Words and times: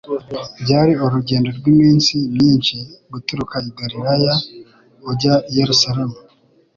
Byari 0.63 0.93
urugendo 1.05 1.47
rw'iminsi 1.57 2.13
myinshi 2.35 2.75
guturuka 3.11 3.55
i 3.67 3.69
Galilaya 3.77 4.33
ujya 5.09 5.33
i 5.49 5.51
Yerusalemu, 5.59 6.17